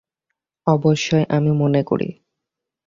[0.67, 2.09] অবশ্যই, আমি মনে করি।